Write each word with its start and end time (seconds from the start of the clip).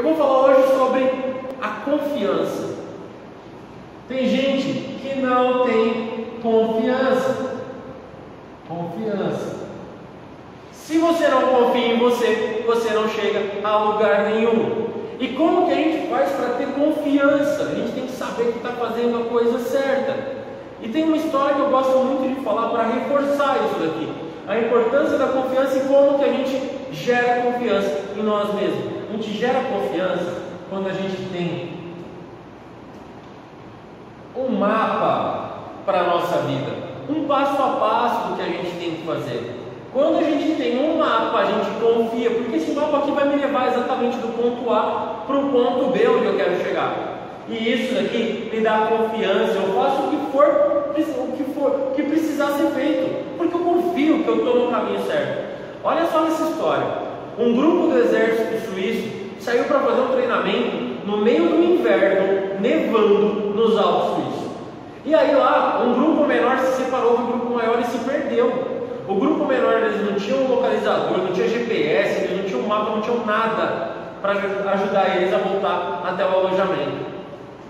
Eu 0.00 0.04
vou 0.04 0.16
falar 0.16 0.46
hoje 0.46 0.78
sobre 0.78 1.12
a 1.60 1.68
confiança. 1.84 2.74
Tem 4.08 4.26
gente 4.26 4.98
que 5.02 5.20
não 5.20 5.66
tem 5.66 6.38
confiança. 6.40 7.60
Confiança. 8.66 9.56
Se 10.72 10.96
você 10.96 11.28
não 11.28 11.42
confia 11.42 11.88
em 11.88 11.98
você, 11.98 12.64
você 12.66 12.94
não 12.94 13.10
chega 13.10 13.44
a 13.62 13.76
lugar 13.76 14.30
nenhum. 14.30 14.86
E 15.18 15.28
como 15.36 15.66
que 15.66 15.72
a 15.72 15.76
gente 15.76 16.08
faz 16.08 16.30
para 16.30 16.54
ter 16.54 16.68
confiança? 16.68 17.64
A 17.64 17.74
gente 17.74 17.92
tem 17.92 18.06
que 18.06 18.12
saber 18.12 18.52
que 18.52 18.56
está 18.56 18.70
fazendo 18.70 19.20
a 19.20 19.28
coisa 19.28 19.58
certa. 19.58 20.16
E 20.80 20.88
tem 20.88 21.04
uma 21.04 21.18
história 21.18 21.56
que 21.56 21.60
eu 21.60 21.68
gosto 21.68 21.98
muito 21.98 22.36
de 22.36 22.42
falar 22.42 22.70
para 22.70 22.84
reforçar 22.84 23.58
isso 23.66 23.78
daqui. 23.78 24.10
A 24.48 24.58
importância 24.58 25.18
da 25.18 25.26
confiança 25.26 25.76
e 25.76 25.80
como 25.82 26.18
que 26.18 26.24
a 26.24 26.32
gente 26.32 26.69
gera 26.92 27.42
confiança 27.42 28.00
em 28.16 28.22
nós 28.22 28.54
mesmos. 28.54 28.92
A 29.08 29.12
gente 29.12 29.32
gera 29.36 29.60
confiança 29.64 30.42
quando 30.68 30.88
a 30.88 30.92
gente 30.92 31.16
tem 31.32 31.80
um 34.36 34.48
mapa 34.56 35.50
para 35.84 36.00
a 36.00 36.04
nossa 36.04 36.38
vida, 36.42 36.72
um 37.08 37.24
passo 37.26 37.60
a 37.60 37.68
passo 37.80 38.28
do 38.28 38.36
que 38.36 38.42
a 38.42 38.46
gente 38.46 38.78
tem 38.78 38.90
que 38.92 39.06
fazer. 39.06 39.56
Quando 39.92 40.18
a 40.18 40.22
gente 40.22 40.54
tem 40.56 40.78
um 40.78 40.98
mapa, 40.98 41.38
a 41.38 41.44
gente 41.46 41.80
confia, 41.80 42.30
porque 42.30 42.56
esse 42.56 42.70
mapa 42.72 42.98
aqui 42.98 43.10
vai 43.10 43.28
me 43.28 43.36
levar 43.36 43.68
exatamente 43.68 44.18
do 44.18 44.28
ponto 44.36 44.72
A 44.72 45.24
para 45.26 45.36
o 45.36 45.50
ponto 45.50 45.90
B 45.90 46.08
onde 46.08 46.26
eu 46.26 46.36
quero 46.36 46.62
chegar. 46.62 47.18
E 47.48 47.72
isso 47.72 47.94
daqui 47.94 48.48
me 48.52 48.60
dá 48.60 48.86
confiança, 48.86 49.54
eu 49.54 49.74
faço 49.74 50.02
o 50.02 50.10
que 50.10 50.30
for, 50.30 50.46
o 50.94 51.36
que 51.36 51.44
for, 51.52 51.70
o 51.70 51.94
que 51.96 52.02
precisar 52.04 52.52
ser 52.52 52.70
feito, 52.70 53.36
porque 53.36 53.54
eu 53.54 53.60
confio 53.60 54.22
que 54.22 54.28
eu 54.28 54.36
estou 54.36 54.66
no 54.66 54.70
caminho 54.70 55.04
certo. 55.04 55.59
Olha 55.82 56.06
só 56.06 56.26
essa 56.26 56.44
história. 56.44 56.86
Um 57.38 57.56
grupo 57.56 57.88
do 57.88 57.98
exército 57.98 58.70
suíço 58.70 59.08
saiu 59.40 59.64
para 59.64 59.80
fazer 59.80 60.00
um 60.02 60.12
treinamento 60.12 61.06
no 61.06 61.18
meio 61.18 61.48
do 61.48 61.64
inverno, 61.64 62.60
nevando 62.60 63.54
nos 63.54 63.78
Alpes 63.78 64.10
suíços. 64.14 64.50
E 65.04 65.14
aí 65.14 65.34
lá, 65.34 65.82
um 65.82 65.94
grupo 65.94 66.26
menor 66.26 66.58
se 66.58 66.82
separou 66.82 67.16
do 67.16 67.26
grupo 67.26 67.54
maior 67.54 67.80
e 67.80 67.84
se 67.84 67.98
perdeu. 67.98 68.80
O 69.08 69.14
grupo 69.14 69.46
menor 69.46 69.72
eles 69.78 70.04
não 70.04 70.14
tinham 70.18 70.46
localizador, 70.46 71.18
não 71.18 71.32
tinha 71.32 71.48
GPS, 71.48 72.24
eles 72.24 72.36
não 72.36 72.44
tinham 72.44 72.62
mapa, 72.68 72.90
não 72.90 73.00
tinham 73.00 73.24
nada 73.24 73.90
para 74.20 74.32
ajudar 74.72 75.16
eles 75.16 75.32
a 75.32 75.38
voltar 75.38 76.02
até 76.06 76.24
o 76.24 76.28
alojamento. 76.28 77.10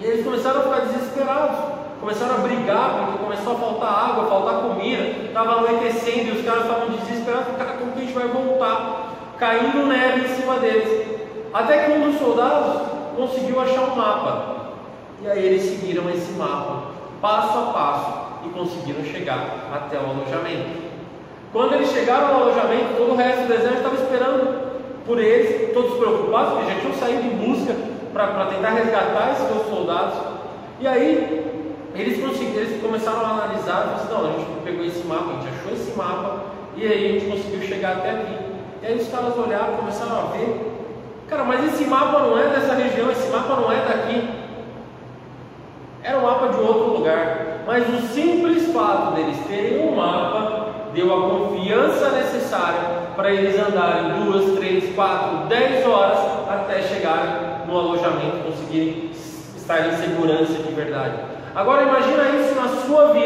E 0.00 0.04
eles 0.04 0.24
começaram 0.24 0.60
a 0.60 0.62
ficar 0.64 0.80
desesperados, 0.80 1.56
começaram 2.00 2.34
a 2.34 2.38
brigar 2.38 3.06
porque 3.06 3.24
começou 3.24 3.54
a 3.54 3.58
faltar 3.58 4.10
água, 4.10 4.26
faltar 4.26 4.60
comida, 4.60 5.02
estava 5.26 5.52
anoitecendo 5.52 6.28
e 6.28 6.32
os 6.32 6.44
caras 6.44 6.64
estavam 6.64 6.88
desesperados, 6.90 7.56
cara, 7.56 7.72
como 7.78 7.92
que 7.92 8.00
a 8.00 8.02
gente 8.02 8.03
vai 8.14 8.28
voltar? 8.28 9.34
Caindo 9.38 9.86
neve 9.86 10.26
em 10.26 10.36
cima 10.36 10.56
deles. 10.56 11.18
Até 11.52 11.84
que 11.84 11.92
um 11.92 12.10
dos 12.10 12.18
soldados 12.18 12.82
conseguiu 13.16 13.60
achar 13.60 13.82
um 13.82 13.96
mapa. 13.96 14.54
E 15.22 15.28
aí 15.28 15.44
eles 15.44 15.62
seguiram 15.62 16.08
esse 16.10 16.32
mapa, 16.32 16.88
passo 17.20 17.58
a 17.58 17.72
passo, 17.72 18.46
e 18.46 18.48
conseguiram 18.50 19.04
chegar 19.04 19.70
até 19.72 19.96
o 19.96 20.10
alojamento. 20.10 20.84
Quando 21.52 21.74
eles 21.74 21.90
chegaram 21.92 22.28
no 22.28 22.42
alojamento, 22.42 22.96
todo 22.98 23.12
o 23.12 23.16
resto 23.16 23.46
do 23.46 23.54
exército 23.54 23.76
estava 23.76 23.94
esperando 23.94 24.74
por 25.06 25.18
eles, 25.18 25.72
todos 25.72 25.96
preocupados, 25.96 26.54
porque 26.54 26.72
já 26.72 26.80
tinham 26.80 26.94
saído 26.94 27.22
em 27.22 27.36
busca 27.36 27.74
para 28.12 28.46
tentar 28.46 28.70
resgatar 28.70 29.32
esses 29.32 29.48
dois 29.48 29.68
soldados. 29.68 30.18
E 30.80 30.86
aí 30.86 31.44
eles, 31.94 32.18
eles 32.18 32.82
começaram 32.82 33.20
a 33.20 33.30
analisar, 33.30 33.92
e 33.92 34.02
disseram, 34.02 34.22
não, 34.22 34.28
a 34.28 34.32
gente 34.32 34.50
pegou 34.64 34.84
esse 34.84 35.06
mapa, 35.06 35.30
a 35.30 35.34
gente 35.34 35.54
achou 35.58 35.72
esse 35.72 35.96
mapa, 35.96 36.40
e 36.76 36.86
aí 36.86 37.06
a 37.06 37.12
gente 37.12 37.30
conseguiu 37.30 37.62
chegar 37.62 37.92
até 37.98 38.10
aqui. 38.10 38.36
E 38.82 38.86
aí 38.86 38.98
os 38.98 39.08
caras 39.08 39.36
olharam, 39.36 39.76
começaram 39.76 40.18
a 40.18 40.36
ver, 40.36 40.60
cara, 41.28 41.44
mas 41.44 41.64
esse 41.72 41.84
mapa 41.84 42.18
não 42.20 42.38
é 42.38 42.48
dessa 42.48 42.74
região, 42.74 43.10
esse 43.10 43.30
mapa 43.30 43.56
não 43.56 43.72
é 43.72 43.76
daqui. 43.76 44.28
Era 46.02 46.18
um 46.18 46.22
mapa 46.22 46.48
de 46.48 46.60
outro 46.60 46.98
lugar. 46.98 47.62
Mas 47.66 47.88
o 47.88 48.08
simples 48.08 48.72
fato 48.72 49.14
deles 49.14 49.38
terem 49.48 49.88
um 49.88 49.96
mapa 49.96 50.64
deu 50.92 51.12
a 51.12 51.28
confiança 51.28 52.10
necessária 52.10 53.04
para 53.16 53.32
eles 53.32 53.58
andarem 53.58 54.22
duas, 54.22 54.56
três, 54.58 54.94
quatro, 54.94 55.48
dez 55.48 55.86
horas 55.86 56.18
até 56.48 56.82
chegarem 56.82 57.66
no 57.66 57.78
alojamento 57.78 58.44
conseguirem 58.44 59.10
estar 59.56 59.88
em 59.88 59.96
segurança 59.96 60.62
de 60.62 60.74
verdade. 60.74 61.14
Agora 61.54 61.82
imagina 61.82 62.40
isso 62.40 62.54
na 62.54 62.68
sua 62.68 63.12
vida, 63.12 63.23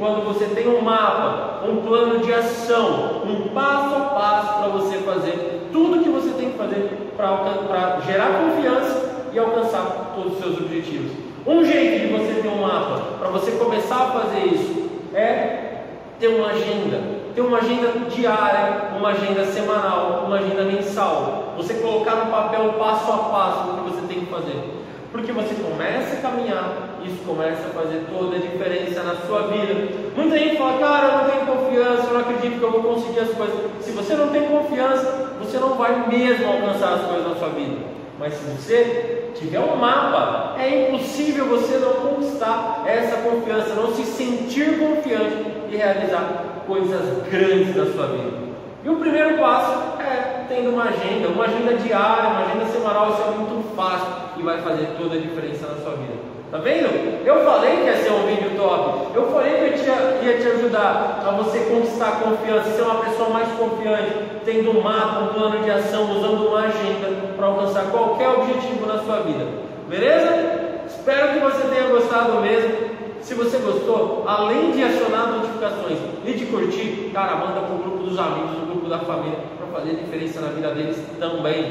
quando 0.00 0.24
você 0.24 0.46
tem 0.46 0.66
um 0.66 0.80
mapa, 0.80 1.60
um 1.68 1.82
plano 1.82 2.20
de 2.20 2.32
ação, 2.32 3.20
um 3.22 3.50
passo 3.50 3.94
a 3.94 4.00
passo 4.00 4.58
para 4.58 4.68
você 4.68 4.96
fazer 4.96 5.68
tudo 5.70 6.02
que 6.02 6.08
você 6.08 6.30
tem 6.30 6.52
que 6.52 6.56
fazer 6.56 7.12
para 7.18 8.00
gerar 8.06 8.40
confiança 8.40 9.28
e 9.30 9.38
alcançar 9.38 10.14
todos 10.16 10.32
os 10.32 10.38
seus 10.38 10.58
objetivos. 10.58 11.12
Um 11.46 11.62
jeito 11.62 12.00
de 12.00 12.12
você 12.14 12.40
ter 12.40 12.48
um 12.48 12.62
mapa 12.62 13.18
para 13.18 13.28
você 13.28 13.52
começar 13.52 13.96
a 13.96 14.20
fazer 14.20 14.46
isso 14.46 14.88
é 15.14 15.82
ter 16.18 16.28
uma 16.28 16.48
agenda, 16.48 17.00
ter 17.34 17.42
uma 17.42 17.58
agenda 17.58 18.08
diária, 18.08 18.96
uma 18.96 19.10
agenda 19.10 19.44
semanal, 19.44 20.24
uma 20.26 20.38
agenda 20.38 20.62
mensal. 20.62 21.52
Você 21.58 21.74
colocar 21.74 22.16
no 22.16 22.30
papel 22.30 22.72
passo 22.78 23.12
a 23.12 23.18
passo 23.18 23.70
o 23.70 23.74
que 23.74 23.90
você 23.90 24.06
tem 24.06 24.20
que 24.20 24.32
fazer. 24.32 24.79
Porque 25.12 25.32
você 25.32 25.54
começa 25.54 26.16
a 26.16 26.20
caminhar, 26.20 27.00
isso 27.04 27.18
começa 27.26 27.66
a 27.66 27.80
fazer 27.82 28.04
toda 28.10 28.36
a 28.36 28.38
diferença 28.38 29.02
na 29.02 29.16
sua 29.26 29.48
vida. 29.48 29.74
Muita 30.16 30.38
gente 30.38 30.56
fala, 30.56 30.78
cara, 30.78 31.06
eu 31.06 31.18
não 31.18 31.30
tenho 31.30 31.46
confiança, 31.46 32.06
eu 32.06 32.14
não 32.14 32.20
acredito 32.20 32.58
que 32.58 32.62
eu 32.62 32.70
vou 32.70 32.82
conseguir 32.82 33.20
as 33.20 33.30
coisas. 33.30 33.56
Se 33.80 33.90
você 33.90 34.14
não 34.14 34.28
tem 34.28 34.42
confiança, 34.42 35.32
você 35.40 35.58
não 35.58 35.74
vai 35.74 36.08
mesmo 36.08 36.46
alcançar 36.46 36.94
as 36.94 37.02
coisas 37.02 37.28
na 37.28 37.34
sua 37.34 37.48
vida. 37.48 37.76
Mas 38.20 38.34
se 38.34 38.44
você 38.44 39.32
tiver 39.34 39.58
um 39.58 39.76
mapa, 39.76 40.54
é 40.60 40.88
impossível 40.88 41.46
você 41.46 41.78
não 41.78 41.94
conquistar 41.94 42.84
essa 42.86 43.16
confiança, 43.16 43.74
não 43.74 43.94
se 43.94 44.04
sentir 44.04 44.78
confiante 44.78 45.36
e 45.70 45.76
realizar 45.76 46.62
coisas 46.66 47.26
grandes 47.28 47.74
na 47.74 47.86
sua 47.86 48.06
vida. 48.08 48.38
E 48.84 48.88
o 48.88 48.96
primeiro 48.96 49.38
passo 49.38 50.00
é 50.00 50.39
tendo 50.50 50.70
uma 50.70 50.84
agenda, 50.84 51.28
uma 51.28 51.44
agenda 51.44 51.74
diária, 51.74 52.28
uma 52.28 52.40
agenda 52.40 52.66
semanal, 52.66 53.10
isso 53.10 53.22
é 53.22 53.30
muito 53.30 53.76
fácil 53.76 54.08
e 54.36 54.42
vai 54.42 54.60
fazer 54.60 54.88
toda 54.98 55.14
a 55.14 55.20
diferença 55.20 55.68
na 55.68 55.76
sua 55.76 55.92
vida. 55.92 56.18
Tá 56.50 56.58
vendo? 56.58 56.90
Eu 57.24 57.44
falei 57.44 57.76
que 57.76 57.84
ia 57.84 57.96
ser 57.96 58.10
um 58.10 58.26
vídeo 58.26 58.50
top. 58.56 59.14
Eu 59.14 59.30
falei 59.30 59.52
que 59.54 59.86
eu 59.86 60.24
ia 60.24 60.38
te 60.38 60.48
ajudar 60.48 61.22
a 61.24 61.30
você 61.30 61.60
conquistar 61.60 62.08
a 62.08 62.12
confiança, 62.12 62.70
ser 62.70 62.82
uma 62.82 62.96
pessoa 62.96 63.28
mais 63.28 63.48
confiante, 63.52 64.12
tendo 64.44 64.76
um 64.76 64.82
mapa, 64.82 65.20
um 65.20 65.28
plano 65.28 65.62
de 65.62 65.70
ação, 65.70 66.10
usando 66.10 66.48
uma 66.48 66.62
agenda 66.62 67.36
para 67.36 67.46
alcançar 67.46 67.84
qualquer 67.92 68.30
objetivo 68.30 68.84
na 68.84 68.98
sua 68.98 69.20
vida. 69.20 69.46
Beleza? 69.88 70.80
Espero 70.88 71.34
que 71.34 71.38
você 71.38 71.68
tenha 71.68 71.88
gostado 71.88 72.40
mesmo. 72.40 72.89
Se 73.22 73.34
você 73.34 73.58
gostou, 73.58 74.24
além 74.26 74.72
de 74.72 74.82
acionar 74.82 75.32
notificações 75.32 75.98
e 76.24 76.32
de 76.32 76.46
curtir, 76.46 77.10
cara, 77.12 77.36
manda 77.36 77.60
para 77.60 77.74
o 77.74 77.78
grupo 77.78 77.98
dos 78.04 78.18
amigos, 78.18 78.58
no 78.58 78.66
grupo 78.66 78.88
da 78.88 78.98
família, 78.98 79.38
para 79.58 79.66
fazer 79.78 79.96
diferença 79.96 80.40
na 80.40 80.48
vida 80.48 80.74
deles 80.74 80.96
também. 81.18 81.64